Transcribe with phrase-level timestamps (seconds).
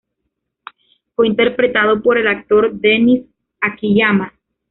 [1.15, 3.23] Fue interpretado por el actor Denis
[3.61, 4.33] Akiyama.